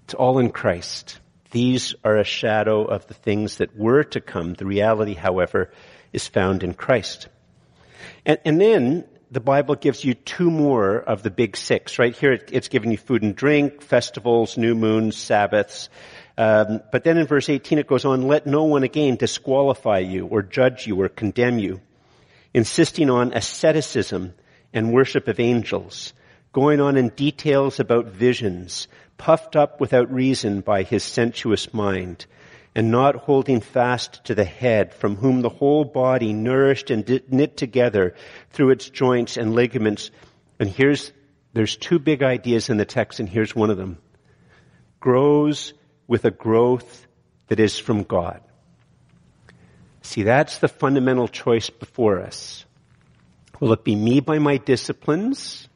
[0.05, 1.19] It's all in Christ.
[1.51, 4.53] These are a shadow of the things that were to come.
[4.53, 5.71] The reality, however,
[6.11, 7.27] is found in Christ.
[8.25, 11.99] And, and then the Bible gives you two more of the big six.
[11.99, 15.89] Right here, it's giving you food and drink, festivals, new moons, Sabbaths.
[16.37, 20.27] Um, but then in verse 18 it goes on, let no one again disqualify you
[20.27, 21.81] or judge you or condemn you,
[22.53, 24.33] insisting on asceticism
[24.73, 26.13] and worship of angels,
[26.53, 32.25] going on in details about visions, puffed up without reason by his sensuous mind,
[32.75, 37.57] and not holding fast to the head, from whom the whole body, nourished and knit
[37.57, 38.13] together
[38.51, 40.11] through its joints and ligaments.
[40.59, 41.11] And here's,
[41.53, 43.97] there's two big ideas in the text, and here's one of them.
[44.99, 45.73] Grows
[46.05, 47.07] with a growth
[47.47, 48.41] that is from God.
[50.03, 52.65] See, that's the fundamental choice before us.
[53.59, 55.67] Will it be me by my disciplines?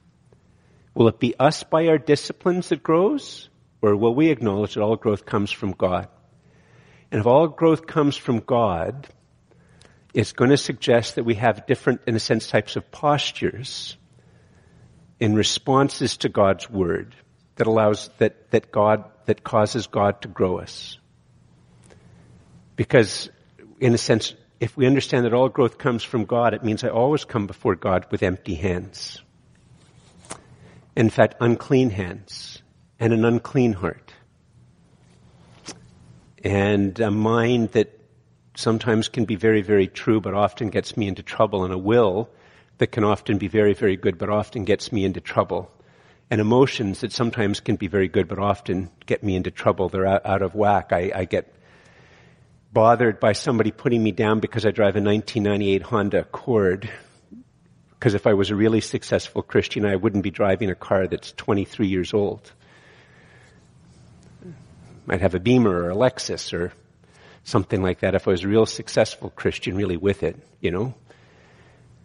[0.94, 3.50] Will it be us by our disciplines that grows?
[3.82, 6.08] Or will we acknowledge that all growth comes from God?
[7.12, 9.08] And if all growth comes from God,
[10.14, 13.98] it's going to suggest that we have different, in a sense, types of postures
[15.20, 17.16] in responses to God's word
[17.56, 20.98] that allows, that, that God, that causes God to grow us.
[22.76, 23.30] Because,
[23.80, 26.90] in a sense, if we understand that all growth comes from God, it means I
[26.90, 29.20] always come before God with empty hands.
[30.96, 32.62] In fact, unclean hands
[33.00, 34.14] and an unclean heart.
[36.44, 38.00] And a mind that
[38.56, 42.30] sometimes can be very, very true, but often gets me into trouble, and a will
[42.78, 45.72] that can often be very, very good, but often gets me into trouble.
[46.30, 49.90] And emotions that sometimes can be very good, but often get me into trouble.
[49.90, 50.94] They're out, of whack.
[50.94, 51.52] I, I get
[52.74, 56.90] bothered by somebody putting me down because I drive a 1998 Honda Accord.
[57.92, 61.34] Because if I was a really successful Christian, I wouldn't be driving a car that's
[61.34, 62.52] 23 years old.
[65.06, 66.72] Might have a Beamer or a Lexus or
[67.44, 70.94] something like that if I was a real successful Christian, really with it, you know.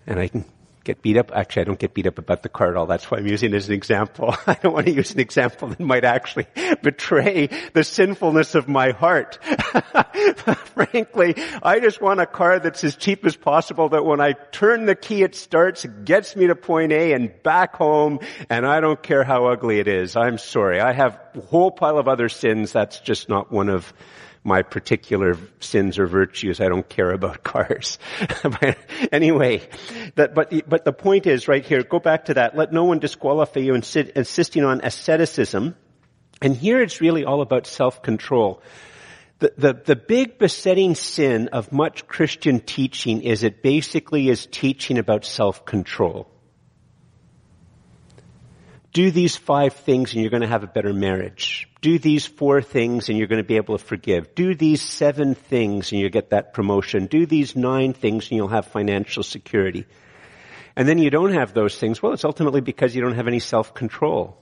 [0.06, 0.44] And I can
[0.86, 1.32] get beat up.
[1.34, 2.86] Actually, I don't get beat up about the car at all.
[2.86, 4.34] That's why I'm using it as an example.
[4.46, 6.46] I don't want to use an example that might actually
[6.82, 9.38] betray the sinfulness of my heart.
[10.74, 14.86] Frankly, I just want a car that's as cheap as possible that when I turn
[14.86, 19.02] the key it starts, gets me to point A and back home, and I don't
[19.02, 20.16] care how ugly it is.
[20.16, 20.80] I'm sorry.
[20.80, 22.72] I have a whole pile of other sins.
[22.72, 23.92] That's just not one of
[24.46, 26.60] my particular sins or virtues.
[26.60, 27.98] I don't care about cars.
[29.12, 29.68] anyway,
[30.14, 32.56] that, but, but the point is right here, go back to that.
[32.56, 35.74] Let no one disqualify you insisting on asceticism.
[36.40, 38.62] And here it's really all about self-control.
[39.38, 44.96] The, the, the big besetting sin of much Christian teaching is it basically is teaching
[44.96, 46.30] about self-control
[48.96, 51.68] do these five things and you're going to have a better marriage.
[51.82, 54.34] Do these four things and you're going to be able to forgive.
[54.34, 57.04] Do these seven things and you get that promotion.
[57.04, 59.84] Do these nine things and you'll have financial security.
[60.76, 62.02] And then you don't have those things.
[62.02, 64.34] Well, it's ultimately because you don't have any self-control.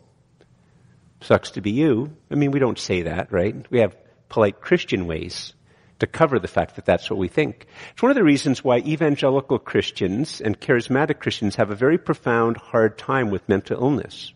[1.23, 2.17] Sucks to be you.
[2.31, 3.57] I mean, we don't say that, right?
[3.73, 3.97] We have
[4.29, 5.53] polite Christian ways
[5.99, 7.67] to cover the fact that that's what we think.
[7.95, 12.57] It's one of the reasons why evangelical Christians and charismatic Christians have a very profound
[12.57, 14.33] hard time with mental illness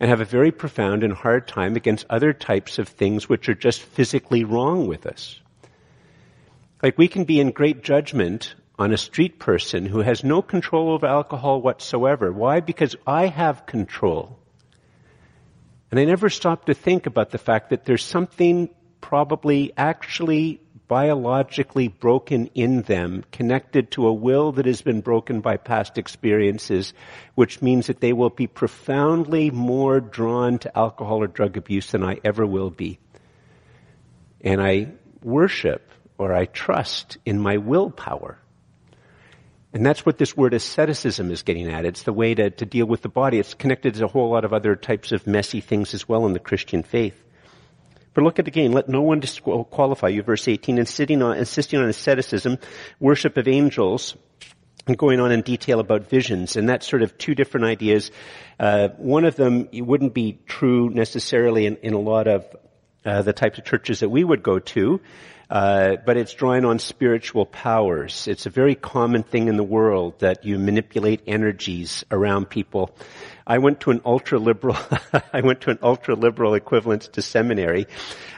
[0.00, 3.54] and have a very profound and hard time against other types of things which are
[3.54, 5.38] just physically wrong with us.
[6.82, 10.90] Like we can be in great judgment on a street person who has no control
[10.90, 12.32] over alcohol whatsoever.
[12.32, 12.60] Why?
[12.60, 14.38] Because I have control.
[15.90, 18.70] And I never stop to think about the fact that there's something
[19.02, 25.56] probably actually biologically broken in them, connected to a will that has been broken by
[25.56, 26.92] past experiences,
[27.36, 32.02] which means that they will be profoundly more drawn to alcohol or drug abuse than
[32.02, 32.98] I ever will be.
[34.40, 34.88] And I
[35.22, 38.36] worship or I trust in my willpower.
[39.72, 41.84] And that's what this word asceticism is getting at.
[41.84, 43.38] It's the way to, to deal with the body.
[43.38, 46.32] It's connected to a whole lot of other types of messy things as well in
[46.32, 47.22] the Christian faith.
[48.20, 48.72] But look at again.
[48.72, 50.22] Let no one disqualify you.
[50.22, 50.76] Verse 18.
[50.76, 52.58] Insisting on, insisting on asceticism,
[52.98, 54.14] worship of angels,
[54.86, 56.56] and going on in detail about visions.
[56.56, 58.10] And that's sort of two different ideas.
[58.58, 62.44] Uh, one of them wouldn't be true necessarily in, in a lot of
[63.06, 65.00] uh, the types of churches that we would go to.
[65.48, 68.28] Uh, but it's drawing on spiritual powers.
[68.28, 72.94] It's a very common thing in the world that you manipulate energies around people.
[73.50, 74.78] I went to an ultra liberal,
[75.32, 77.88] I went to an ultra liberal equivalent to seminary.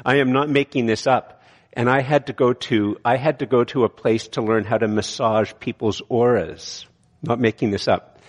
[0.06, 1.42] I am not making this up.
[1.74, 4.64] And I had to go to, I had to go to a place to learn
[4.64, 6.86] how to massage people's auras.
[7.22, 8.20] Not making this up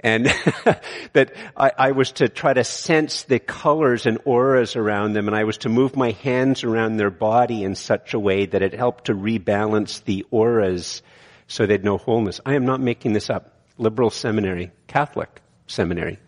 [0.00, 0.26] and
[1.12, 5.36] that I, I, was to try to sense the colors and auras around them, and
[5.36, 8.74] I was to move my hands around their body in such a way that it
[8.74, 11.02] helped to rebalance the auras
[11.46, 12.40] so they'd know wholeness.
[12.44, 13.52] I am not making this up.
[13.78, 16.18] Liberal seminary, Catholic seminary.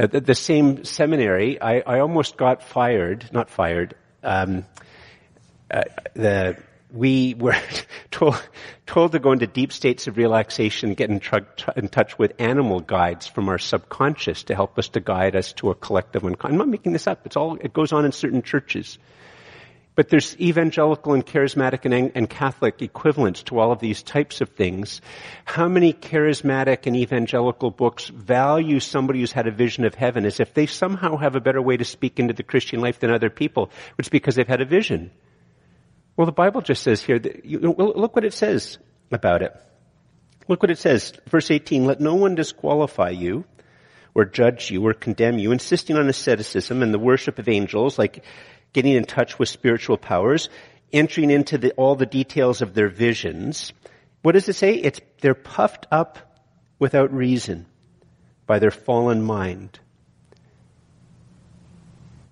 [0.00, 4.64] At the, same seminary, I, I, almost got fired, not fired, um,
[5.70, 5.82] uh,
[6.14, 6.56] the
[6.90, 7.54] we were
[8.10, 8.42] told,
[8.86, 11.40] told to go into deep states of relaxation, get in, tr-
[11.76, 15.68] in, touch with animal guides from our subconscious to help us to guide us to
[15.70, 16.54] a collective unconscious.
[16.54, 17.26] I'm not making this up.
[17.26, 18.98] It's all, it goes on in certain churches.
[19.96, 24.50] But there's evangelical and charismatic and, and Catholic equivalents to all of these types of
[24.50, 25.00] things.
[25.44, 30.40] How many charismatic and evangelical books value somebody who's had a vision of heaven as
[30.40, 33.30] if they somehow have a better way to speak into the Christian life than other
[33.30, 33.70] people?
[33.98, 35.10] It's because they've had a vision.
[36.16, 38.78] Well, the Bible just says here, that you, look what it says
[39.10, 39.54] about it.
[40.48, 41.12] Look what it says.
[41.28, 43.44] Verse 18, let no one disqualify you
[44.14, 48.24] or judge you or condemn you, insisting on asceticism and the worship of angels, like
[48.72, 50.48] getting in touch with spiritual powers,
[50.92, 53.72] entering into the, all the details of their visions.
[54.22, 54.74] What does it say?
[54.74, 56.18] It's, they're puffed up
[56.78, 57.66] without reason
[58.46, 59.78] by their fallen mind.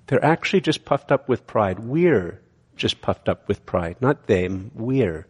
[0.06, 1.78] They're actually just puffed up with pride.
[1.78, 2.40] We're
[2.76, 3.96] just puffed up with pride.
[4.00, 5.26] Not them, we're.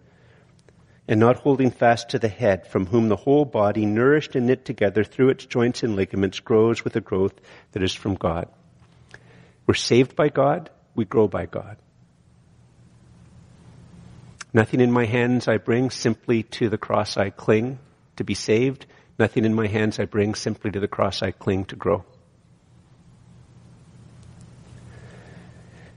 [1.09, 4.64] And not holding fast to the head, from whom the whole body, nourished and knit
[4.64, 7.34] together through its joints and ligaments, grows with a growth
[7.72, 8.48] that is from God.
[9.66, 11.76] We're saved by God, we grow by God.
[14.53, 17.78] Nothing in my hands I bring, simply to the cross I cling
[18.16, 18.84] to be saved.
[19.16, 22.05] Nothing in my hands I bring, simply to the cross I cling to grow.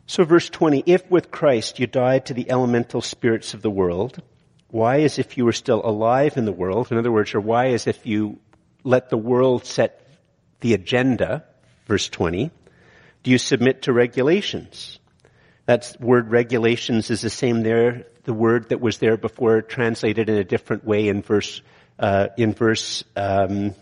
[0.06, 4.22] So verse 20, if with Christ you died to the elemental spirits of the world,
[4.68, 6.92] why as if you were still alive in the world?
[6.92, 8.40] In other words, or why as if you
[8.84, 10.06] let the world set
[10.60, 11.44] the agenda,
[11.88, 12.52] verse 20,
[13.24, 15.00] do you submit to regulations?
[15.66, 20.38] That word regulations is the same there, the word that was there before translated in
[20.38, 21.62] a different way in verse,
[22.00, 23.76] uh, in verse, um,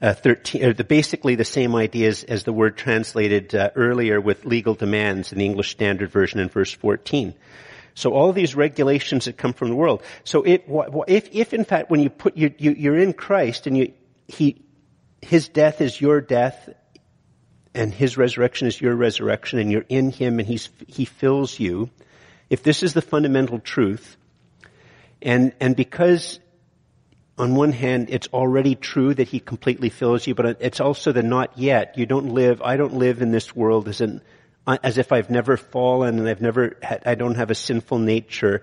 [0.00, 4.44] uh, 13, uh, the, basically the same ideas as the word translated uh, earlier with
[4.44, 7.34] legal demands in the English Standard Version in verse 14.
[7.94, 10.02] So all these regulations that come from the world.
[10.22, 10.66] So it,
[11.08, 13.94] if, if in fact when you put, you, you, you're in Christ and you,
[14.28, 14.62] he,
[15.22, 16.68] his death is your death
[17.76, 21.90] and his resurrection is your resurrection and you're in him and he's, he fills you,
[22.48, 24.16] if this is the fundamental truth,
[25.20, 26.40] and, and because
[27.36, 31.22] on one hand, it's already true that he completely fills you, but it's also the
[31.22, 31.98] not yet.
[31.98, 34.22] You don't live, I don't live in this world as an,
[34.66, 38.62] as if I've never fallen and I've never, had, I don't have a sinful nature.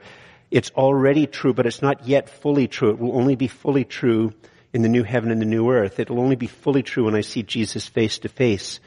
[0.49, 2.89] It's already true, but it's not yet fully true.
[2.89, 4.34] It will only be fully true
[4.74, 5.99] in the new heaven and the new earth.
[5.99, 8.80] It will only be fully true when I see Jesus face to face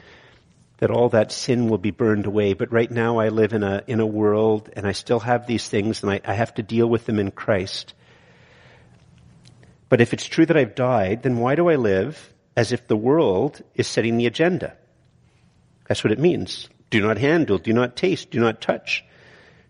[0.77, 2.53] that all that sin will be burned away.
[2.53, 5.67] But right now I live in a, in a world and I still have these
[5.67, 7.93] things and I, I have to deal with them in Christ.
[9.89, 12.97] But if it's true that I've died, then why do I live as if the
[12.97, 14.75] world is setting the agenda?
[15.87, 16.69] That's what it means.
[16.89, 19.03] Do not handle, do not taste, do not touch.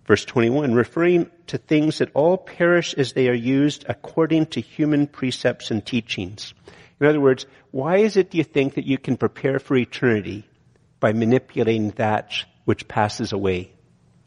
[0.05, 5.07] Verse 21, referring to things that all perish as they are used according to human
[5.07, 6.53] precepts and teachings.
[6.99, 10.47] In other words, why is it do you think that you can prepare for eternity
[10.99, 12.33] by manipulating that
[12.65, 13.71] which passes away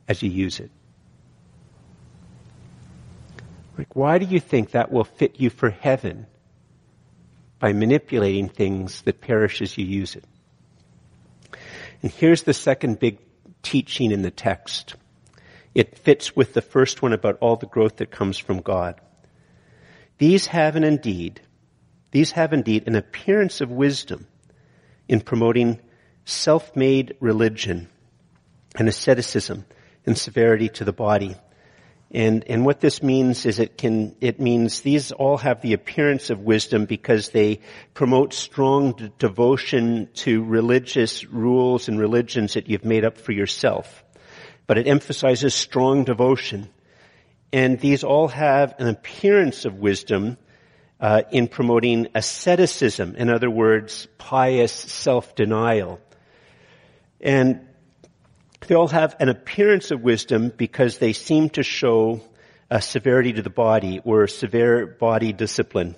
[0.08, 0.70] as you use it.
[3.76, 6.26] Like, why do you think that will fit you for heaven
[7.58, 10.24] by manipulating things that perish as you use it?
[12.02, 13.18] And here's the second big
[13.62, 14.94] teaching in the text.
[15.74, 19.00] It fits with the first one about all the growth that comes from God.
[20.18, 21.40] These have an indeed,
[22.10, 24.26] these have indeed an appearance of wisdom
[25.08, 25.80] in promoting
[26.30, 27.88] self-made religion
[28.76, 29.64] and asceticism
[30.06, 31.36] and severity to the body.
[32.12, 36.30] And, and what this means is it can, it means these all have the appearance
[36.30, 37.60] of wisdom because they
[37.94, 44.02] promote strong d- devotion to religious rules and religions that you've made up for yourself.
[44.66, 46.68] But it emphasizes strong devotion.
[47.52, 50.36] And these all have an appearance of wisdom
[50.98, 53.14] uh, in promoting asceticism.
[53.16, 56.00] In other words, pious self-denial.
[57.20, 57.66] And
[58.66, 62.20] they all have an appearance of wisdom because they seem to show
[62.70, 65.96] a severity to the body or severe body discipline.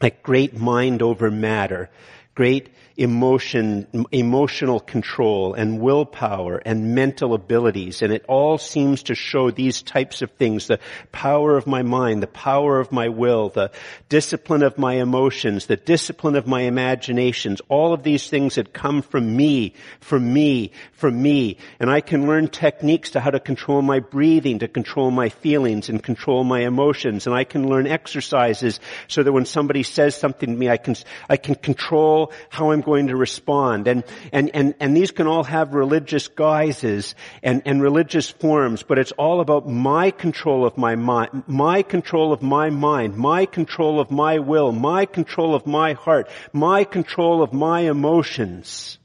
[0.00, 1.90] Like great mind over matter,
[2.34, 8.00] great emotion, emotional control and willpower and mental abilities.
[8.00, 10.80] And it all seems to show these types of things, the
[11.12, 13.70] power of my mind, the power of my will, the
[14.08, 19.02] discipline of my emotions, the discipline of my imaginations, all of these things that come
[19.02, 21.58] from me, from me, from me.
[21.78, 25.90] And I can learn techniques to how to control my breathing, to control my feelings
[25.90, 27.26] and control my emotions.
[27.26, 30.96] And I can learn exercises so that when somebody says something to me, I can,
[31.28, 33.88] I can control how I'm going to respond.
[33.88, 38.98] And, and, and, and these can all have religious guises and, and religious forms, but
[38.98, 44.00] it's all about my control of my mind, my control of my mind, my control
[44.00, 48.98] of my will, my control of my heart, my control of my emotions.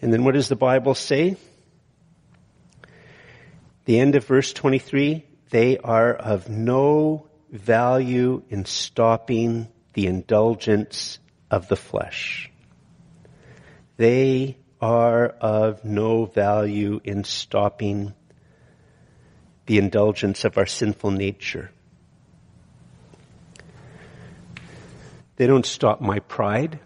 [0.00, 1.36] And then what does the Bible say?
[3.84, 11.18] The end of verse 23, they are of no value in stopping the indulgence
[11.50, 12.50] of the flesh.
[13.96, 18.14] They are of no value in stopping
[19.66, 21.70] the indulgence of our sinful nature.
[25.36, 26.80] They don't stop my pride.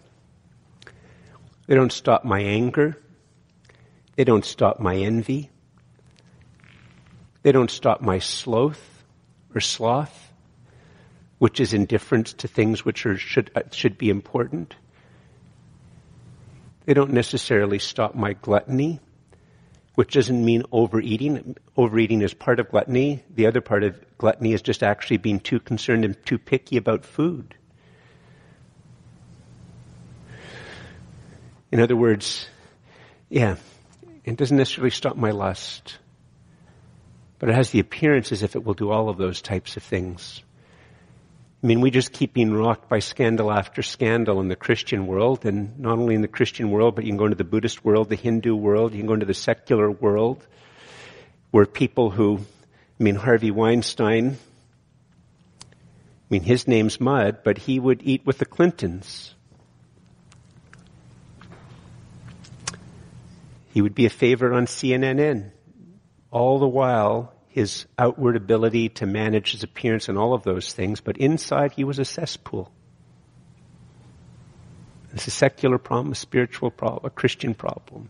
[1.67, 2.97] They don't stop my anger.
[4.15, 5.49] They don't stop my envy.
[7.43, 9.03] They don't stop my sloth
[9.53, 10.24] or sloth
[11.37, 14.75] which is indifference to things which are, should, uh, should be important.
[16.85, 18.99] They don't necessarily stop my gluttony,
[19.95, 21.57] which doesn't mean overeating.
[21.75, 23.23] Overeating is part of gluttony.
[23.33, 27.05] The other part of gluttony is just actually being too concerned and too picky about
[27.05, 27.55] food.
[31.71, 32.47] In other words,
[33.29, 33.55] yeah,
[34.23, 35.97] it doesn't necessarily stop my lust.
[37.39, 39.83] But it has the appearance as if it will do all of those types of
[39.83, 40.41] things.
[41.65, 45.47] I mean, we just keep being rocked by scandal after scandal in the Christian world,
[45.47, 48.07] and not only in the Christian world, but you can go into the Buddhist world,
[48.07, 50.45] the Hindu world, you can go into the secular world,
[51.49, 54.37] where people who, I mean, Harvey Weinstein,
[55.63, 55.67] I
[56.29, 59.33] mean, his name's Mud, but he would eat with the Clintons.
[63.73, 65.49] He would be a favorite on CNN.
[66.29, 70.99] All the while, his outward ability to manage his appearance and all of those things,
[70.99, 72.69] but inside he was a cesspool.
[75.13, 78.09] It's a secular problem, a spiritual problem, a Christian problem.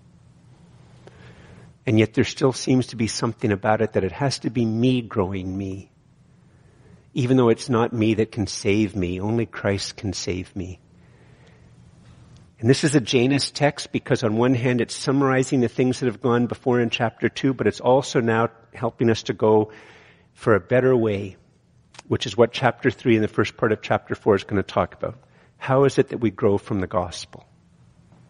[1.85, 4.65] And yet there still seems to be something about it that it has to be
[4.65, 5.91] me growing me.
[7.13, 10.79] Even though it's not me that can save me, only Christ can save me.
[12.59, 16.05] And this is a Janus text because on one hand it's summarizing the things that
[16.05, 19.71] have gone before in chapter 2, but it's also now helping us to go
[20.33, 21.35] for a better way,
[22.07, 24.63] which is what chapter 3 and the first part of chapter 4 is going to
[24.63, 25.17] talk about.
[25.57, 27.45] How is it that we grow from the gospel?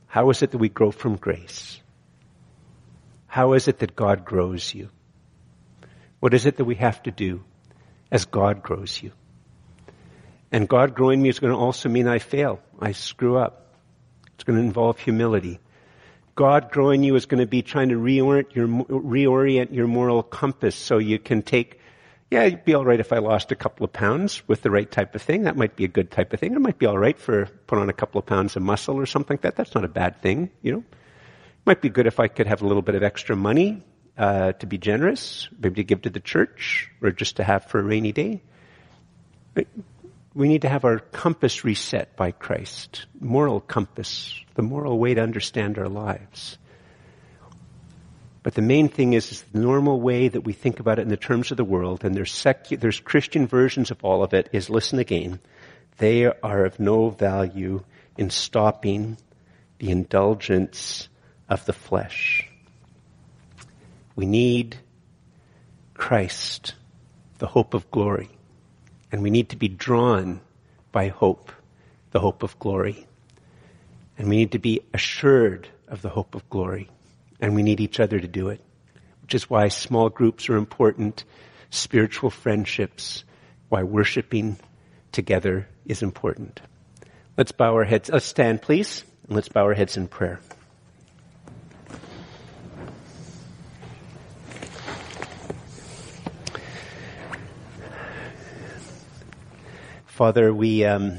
[0.07, 1.79] How is it that we grow from grace?
[3.27, 4.89] How is it that God grows you?
[6.19, 7.43] What is it that we have to do
[8.09, 9.11] as God grows you?
[10.51, 12.61] And God growing me is going to also mean I fail.
[12.79, 13.64] I screw up.
[14.35, 15.59] It's going to involve humility.
[16.35, 20.75] God growing you is going to be trying to reorient your, reorient your moral compass
[20.75, 21.79] so you can take,
[22.29, 25.15] yeah, it'd be alright if I lost a couple of pounds with the right type
[25.15, 25.43] of thing.
[25.43, 26.53] That might be a good type of thing.
[26.53, 29.35] It might be alright for put on a couple of pounds of muscle or something
[29.35, 29.55] like that.
[29.55, 30.79] That's not a bad thing, you know.
[30.79, 33.81] It might be good if I could have a little bit of extra money,
[34.17, 37.79] uh, to be generous, maybe to give to the church or just to have for
[37.79, 38.41] a rainy day
[40.35, 43.05] we need to have our compass reset by Christ.
[43.19, 44.37] Moral compass.
[44.55, 46.57] The moral way to understand our lives.
[48.43, 51.07] But the main thing is, is the normal way that we think about it in
[51.07, 54.49] the terms of the world, and there's secu- there's Christian versions of all of it,
[54.51, 55.39] is listen again.
[55.97, 57.83] They are of no value
[58.17, 59.17] in stopping
[59.79, 61.07] the indulgence
[61.49, 62.47] of the flesh.
[64.15, 64.77] We need
[65.93, 66.75] Christ,
[67.39, 68.34] the hope of glory.
[69.11, 70.41] And we need to be drawn
[70.91, 71.51] by hope,
[72.11, 73.07] the hope of glory.
[74.17, 76.89] And we need to be assured of the hope of glory.
[77.39, 78.61] And we need each other to do it.
[79.21, 81.23] Which is why small groups are important,
[81.69, 83.23] spiritual friendships,
[83.69, 84.57] why worshiping
[85.11, 86.61] together is important.
[87.37, 88.09] Let's bow our heads.
[88.09, 90.39] Let's stand, please, and let's bow our heads in prayer.
[100.15, 101.17] Father, we, um,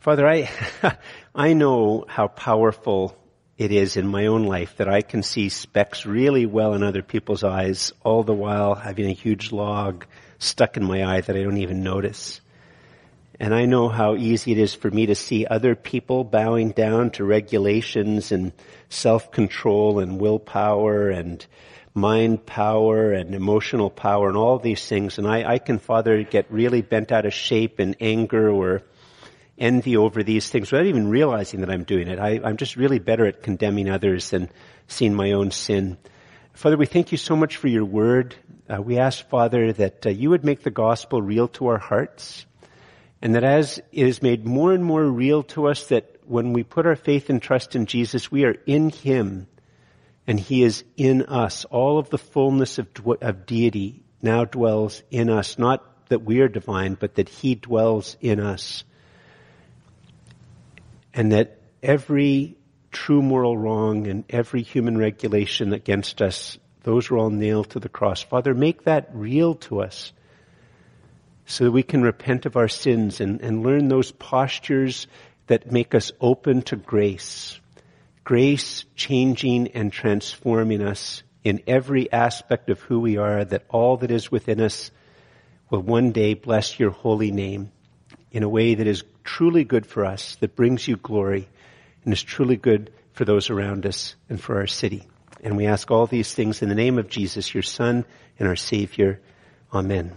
[0.00, 0.48] Father, I,
[1.34, 3.14] I know how powerful
[3.58, 7.02] it is in my own life that I can see specks really well in other
[7.02, 10.06] people's eyes, all the while having a huge log
[10.38, 12.40] stuck in my eye that I don't even notice.
[13.38, 17.10] And I know how easy it is for me to see other people bowing down
[17.10, 18.54] to regulations and
[18.88, 21.44] self-control and willpower and
[21.94, 25.18] mind power and emotional power and all these things.
[25.18, 28.82] And I, I can, Father, get really bent out of shape in anger or
[29.58, 32.18] envy over these things without even realizing that I'm doing it.
[32.18, 34.48] I, I'm just really better at condemning others than
[34.88, 35.98] seeing my own sin.
[36.54, 38.34] Father, we thank you so much for your word.
[38.68, 42.46] Uh, we ask, Father, that uh, you would make the gospel real to our hearts.
[43.20, 46.62] And that as it is made more and more real to us that when we
[46.62, 49.46] put our faith and trust in Jesus, we are in Him
[50.26, 51.64] and He is in us.
[51.66, 52.88] All of the fullness of,
[53.20, 55.58] of deity now dwells in us.
[55.58, 58.84] Not that we are divine, but that He dwells in us.
[61.14, 62.56] And that every
[62.90, 67.88] true moral wrong and every human regulation against us, those were all nailed to the
[67.88, 68.22] cross.
[68.22, 70.12] Father, make that real to us
[71.46, 75.06] so that we can repent of our sins and, and learn those postures
[75.48, 77.58] that make us open to grace
[78.24, 84.10] grace changing and transforming us in every aspect of who we are, that all that
[84.10, 84.90] is within us
[85.70, 87.72] will one day bless your holy name
[88.30, 91.48] in a way that is truly good for us, that brings you glory,
[92.04, 95.06] and is truly good for those around us and for our city.
[95.42, 98.04] And we ask all these things in the name of Jesus, your Son
[98.38, 99.20] and our Savior.
[99.72, 100.12] Amen.